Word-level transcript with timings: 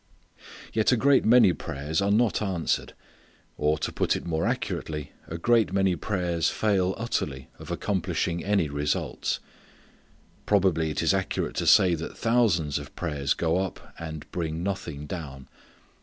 Yet 0.73 0.91
a 0.91 0.97
great 0.97 1.25
many 1.25 1.53
prayers 1.53 2.01
are 2.01 2.09
not 2.09 2.41
answered. 2.41 2.93
Or, 3.55 3.77
to 3.77 3.91
put 3.91 4.15
it 4.15 4.25
more 4.25 4.47
accurately, 4.47 5.11
a 5.27 5.37
great 5.37 5.71
many 5.73 5.95
prayers 5.95 6.49
fail 6.49 6.95
utterly 6.97 7.49
of 7.59 7.69
accomplishing 7.69 8.43
any 8.43 8.67
results. 8.67 9.39
Probably 10.47 10.89
it 10.89 11.03
is 11.03 11.13
accurate 11.13 11.55
to 11.57 11.67
say 11.67 11.93
that 11.93 12.17
thousands 12.17 12.79
of 12.79 12.95
prayers 12.95 13.35
go 13.35 13.59
up 13.59 13.93
and 13.99 14.25
bring 14.31 14.63
nothing 14.63 15.05
down. 15.05 15.47